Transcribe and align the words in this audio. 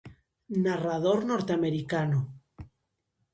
Narrador 0.63 1.19
norteamericano. 1.31 2.19